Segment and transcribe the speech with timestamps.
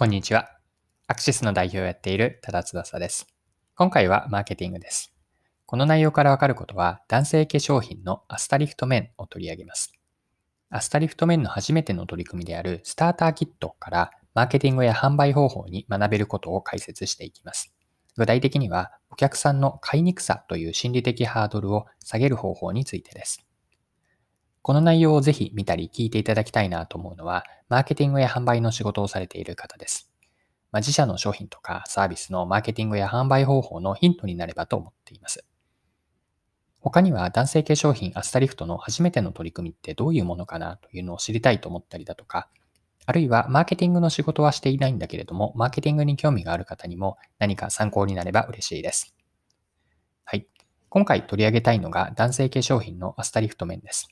[0.00, 0.48] こんにちは。
[1.08, 3.26] アクシスの代表をやっている多田翼です。
[3.74, 5.12] 今回はマーケティングです。
[5.66, 9.92] この内容からわかることは、男性化粧品のアスタリフトメンを取り上げます。
[10.70, 17.70] アスタリフトメンの初めての取り組みであるスターターキットからマーケティングや販売方法に学べることを解説していきます。
[18.16, 23.44] 具体的には、お客さんの買いにくさという心理的ハードルを下げる方法についてです。
[24.62, 30.10] この内容をぜひ見たり聞いていただきたいなと思うのは、マーケティングや販売の仕事をされている方です。
[30.72, 35.44] まあ、自社の商品とかサービスのマーケティングや販売方法のヒントになればと思っています。
[36.80, 42.48] 他には男性化粧品アスタリフトの初めての取り組みってどういうものかなというのを知りたいと思ったりだとか、
[43.06, 49.14] あるいはマーケティングの仕事はしていないんだけれども、マーケティングに興味がある方にも何か参考になれば嬉しいです。
[50.24, 50.46] はい。
[50.88, 54.08] 今回取り上げたいのが男性化粧品のアスタリフト面です。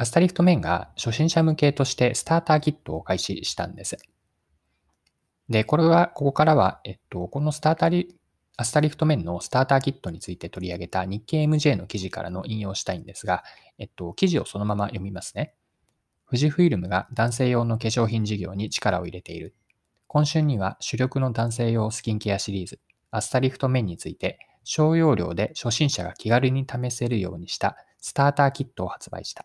[0.00, 3.98] アスタリフトメンが初心者向けとしてスターターキットを開始したんです。
[5.50, 8.16] で、これは、ここからは、えっと、このスターターリ、
[8.56, 13.44] アスタリフトメンのスターターキットについて取り上げた日経 MJ の記事からの引用したいんですが、
[13.76, 15.52] えっと、記事をそのまま読みますね。
[16.24, 19.54] 富士フイルムが男性用の化粧品事業に力を入れている。
[20.06, 22.80] 今春には主力の男性用スキンケアシリーズ、
[23.10, 29.44] アスタリフトメンについて、小容量で初心者が気軽に試せるようにしたスターターキットを発売した。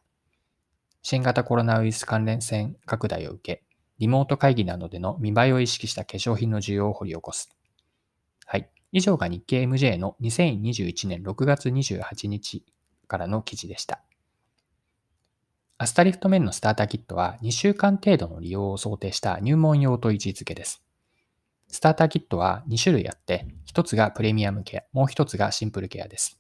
[1.08, 3.64] 新型コロナウイルス関連線拡大を受け、
[4.00, 7.56] リモート会議などでの見栄えを意識した化粧品の需要を掘り起こす。
[8.48, 8.68] はい。
[8.92, 12.66] 以上が日経 MJ の2021年6月28日
[13.08, 14.02] からの記事でした。
[15.78, 20.84] アスタリフト面のスターターキットは2週間程度の利用を想定した入門用と位置づけです。
[21.68, 26.40] スターターキットは2種類あって、1つがプレミアムケア、もう1つがシンプルケアです。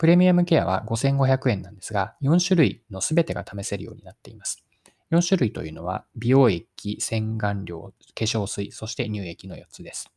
[0.00, 4.64] プレミアムケアは5500円なんですが、4種類のすべてが試せるようになっています。
[5.10, 10.10] 4種類というのは、美容液、洗顔料、化粧水、そして乳液の4つです。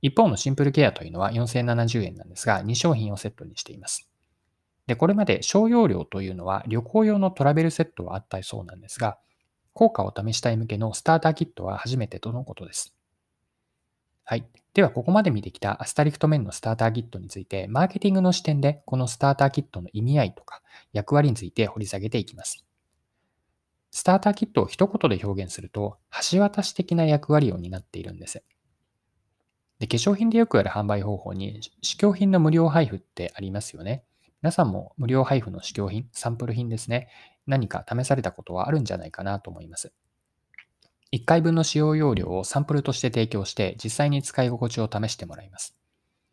[0.00, 4.08] 一方のシンプルケアというのは4070円なんですが、2商品をセットにしています。
[4.86, 9.18] で、これまで小容量というのは旅行用のトラベルセットはあったそうなんですが、
[9.72, 12.94] 効果を試したい向けのスターターキットは初めてとのことです。
[14.30, 14.44] はい。
[14.74, 20.60] では、ここまで見てきたアスタリフト面のスターターキットについて、マーケティングの視点で、このスターターキットの意味合いとか
[20.92, 22.62] 役割について掘り下げていきます。
[23.90, 25.96] スターターキットを一言で表現すると、
[26.30, 28.42] 橋渡し的な役割を担っているんです。
[29.78, 34.04] で、化粧品でよくある販売方法に、試供品の無料配布ってありますよね。
[34.42, 37.08] 皆さんも無料配布の試供品、サンプル品ですね。
[37.46, 39.90] 何か試されたことはあるんじゃないかなと思います。
[41.12, 45.76] 1回分の使用容量をサンプルとして提供して実際に使い心地を試してもらいます。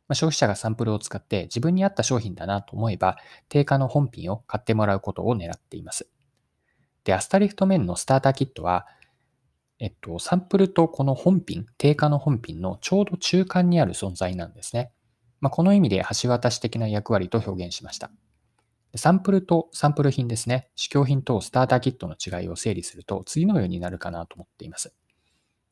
[0.07, 3.17] まあ、消費者がサンプルを使って自分に合った商品だなと思えば
[3.49, 6.07] 定価の本品を買ってもらうことを狙っています。
[7.05, 8.87] で、アスタリフト面のスターターキットは、
[9.79, 14.91] えっと、サンプルとこの本品、定価の本品のちょうど中間にある存在なんですね。
[15.39, 18.09] まあ、この意味で橋渡し的な役割と表現しました。
[18.95, 24.93] サンプルとサンプル品ですね、試供品とスターターキットの違いを整理すると次のようになるかなと思っています。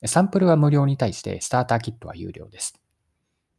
[0.05, 2.79] サンプルは無料に対してスターターキットは有料です。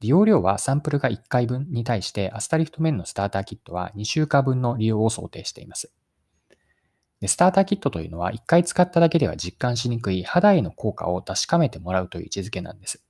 [0.01, 5.91] 利用料はサンプルが1回分に対してアスタリフト面のスターターキットは2週間分の利用を想定しています。
[7.27, 13.03] スターターキットというのは1回使っただけでは実感しにくい肌への効果を確かめてもらうという位置づけなんです。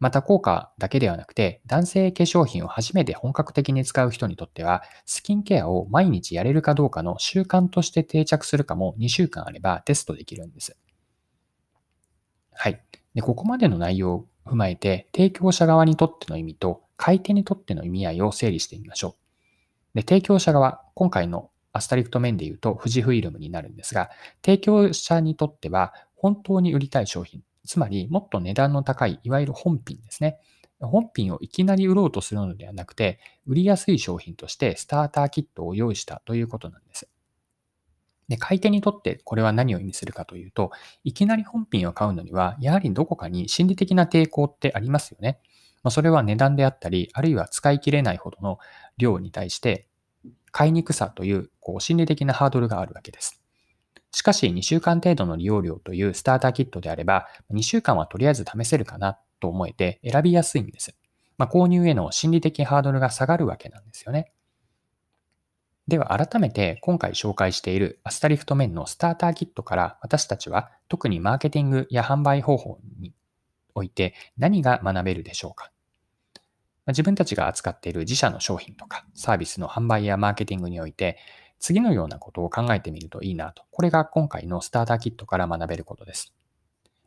[0.00, 10.76] また効果だけではなくて、男性化粧品を初めて本格的に使う人にとっては、スキンケアを毎日やれるかどうかの習慣として定着するかも2週間あればテストできるんです。
[12.52, 12.82] はい。
[13.14, 19.16] でここまでの内容を踏まえて、提供者側にとっての意味と買い手にとっての意味合いを整理してみましょ
[19.94, 19.96] う。
[19.96, 24.10] で提供者側、今回のアスタリフト面で言うと富士フイルムになるんですが、
[24.42, 30.38] 提供者にとっては本当に売りたい商品、つまり、もっと値段の高い、いわゆる本品ですね。
[30.80, 37.08] 本品をいきなり売ろうとするのではなくて、売りやすい商品としてスターターキットを用意したということなんです。
[38.28, 40.70] で、買い手にとってこれは何を意味するかというと、
[41.04, 45.40] いきなり本品を買うのには、やはりどこかに心理的な抵抗ってありますよね。
[45.82, 48.58] まあ、それは値段であったり、あるいは使い切れないほどの
[48.96, 49.86] 量に対して、
[50.52, 53.39] 買いにくさというこう心理的なハードルがあるわけです。
[54.12, 60.94] しかし2週間程度の利用料というスターターキットであれば、2週間はとりあえず試せるかなと思えて選びやすいんです。
[61.38, 64.32] まあ、購入への心理的ハードルが下がるわけなんですよね。
[65.88, 73.12] では改めて今回紹介しているアスタリフト面のスターターキットから私たちは特にマーケティングや販売方法に
[73.74, 75.72] おいて何が学べるでしょうか
[76.86, 81.18] 自分たちが扱っている自社の商品とかサービスの販売やマーケティングにおいて
[81.60, 83.62] 次のようなことを考えてみるといいなと。
[83.70, 86.34] これが今回のスターターキットから学べることです。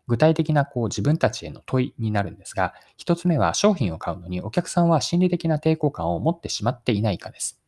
[0.07, 7.59] 具体的なこう自分たちへの問いになるんですが、一つ目は商品を買うのにお客さんは心理的な抵抗感を持ってしまっていないかです。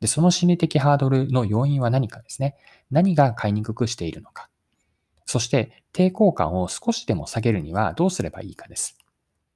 [0.00, 2.56] で、その心理的ハードルの要因は何かですね。
[2.90, 4.48] 何が買いにくくしているのか。
[5.26, 8.98] そして抵抗感を少しでも下げるにはどうすればいいかです。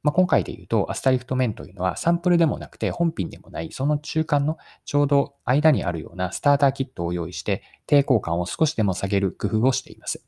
[0.06, 10.24] まあ、今回で言うと、アスタリフト面というのはサンプルでもなくて本品でもない、その中間のちょうど間にあるようなスターターキットを用意して抵抗感を少しでも下げる工夫をしています。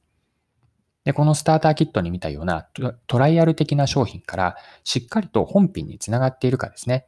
[1.05, 2.67] で、このスターターキットに見たような
[3.07, 7.07] トライアル的な商品からしっかりと本品につながっているかですね。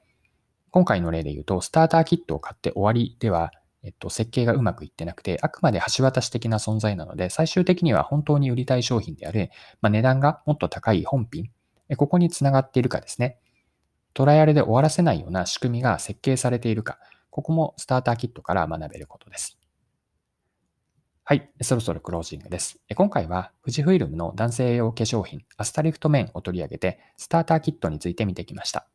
[0.70, 3.50] 今回の例で言うと、スターターキットを買って終わりでは、
[3.82, 9.50] えっと、設計がうまくいってなくて、あくまで橋渡し的な存在なので、最終的には本当に売りたい商品である、
[9.80, 11.50] まあ、値段がもっと高い本品
[11.96, 13.38] ここにつながっているかですね。
[14.14, 16.98] トライアルで終わらせないような仕組みが設計されているか、
[17.30, 19.58] ここもスターターキットから学べることです。
[21.24, 22.80] はい、そろそろクロージングです。
[22.96, 28.88] 今回は富士フイルムの男性用化粧品アスタリフトメンを取り上げて、スターターキットについて見てきました。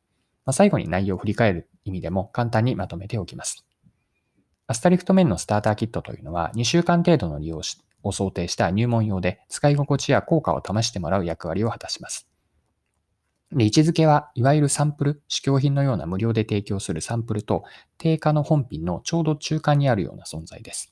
[0.45, 3.65] まあ、最後に内容を振り返る意味でも簡単にまとめておきます。
[4.67, 7.61] アスタリフトメンのスターターキットというのは2週間程度の利用
[8.03, 12.27] を想定した入門用で使い心地や効果を試してもらう役割を果たします。
[13.51, 17.63] で、位置づけはいわゆるサンプル、試供品のような無料で提供するサンプルと
[17.97, 20.91] 定価の本品のちょうど中間にあるような存在です。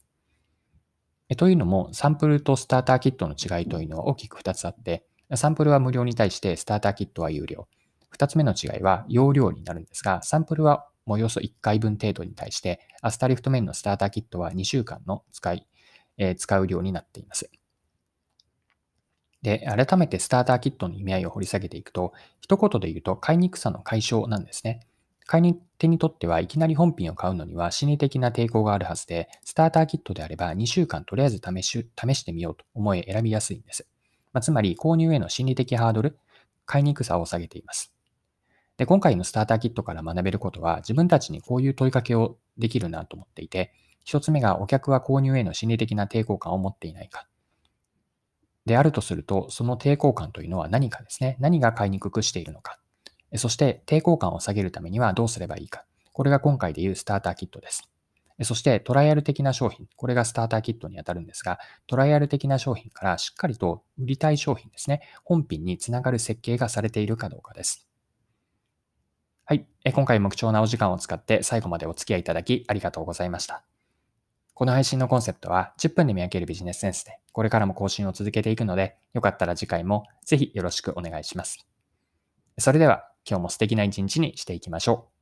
[1.37, 5.05] というのも、サンプルとスターターキットの違いというのは大きく2つあって、
[5.35, 7.67] サンプルは無料に対してスターターキットは有料。
[8.15, 15.67] 2つ目の違いは容量になるんですが、サンプルはおよそ1回分程度に対して、アスタリフト面のスターターキットは2週間の使い、
[16.17, 17.49] えー、使う量になっています。
[19.43, 24.87] で、改めてスターターキットの意味合いを掘り下げていくと、一言で言うと買いにくさの解消なんですね。
[25.25, 33.87] 買い手にとってはいきなり本品を買うのには心理的な抵抗があるはずで、スターターキットであれば2週間とりあえず試し試してみようと思い選びやすいんです。
[34.31, 36.17] まあ、つまり購入への心理的ハードル、
[36.65, 37.93] 買いにくさを下げています。
[38.77, 43.73] で、今回のスターターキットから学べることは自分たちにこういう問いかけをできるなと思っていて、
[44.03, 47.27] 一つ目がお客は購入への心理的な抵抗感を持っていないか。
[48.65, 51.37] であるとすると、その抵抗感というのは何かですね。
[51.39, 52.79] 何が買いにくくしているのか。
[53.35, 55.85] そして抵抗感を下げるためにはどうすればいいか。
[56.11, 57.89] これが今回でいうスターターキットです。
[58.43, 67.87] そしてトライアル的な商品、これがスターターキットにあたるんですが、トライアル的な商品からしっかりと売りたい商品ですね、本品につながる設計がされているかどうかです。
[69.45, 69.65] はい。
[69.93, 73.63] 今回も貴重なお時間を使って最後までお付き合いいただきありがとうございました。
[74.53, 81.65] この配信のコンセプトは10分で見分けるビジネスセンスで、これからも更新を続けていくので、よかったら次回もぜひよろしくお願いします。
[82.59, 85.12] それでは今日も素敵な一日にしていきましょう。